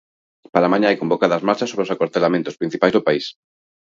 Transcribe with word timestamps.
Para 0.53 0.71
mañá 0.73 0.87
hai 0.89 1.01
convocadas 1.01 1.45
marchas 1.47 1.69
sobre 1.71 1.85
os 1.85 1.93
acuartelamentos 1.93 2.59
principais 2.61 2.93
do 2.93 3.05
país. 3.07 3.25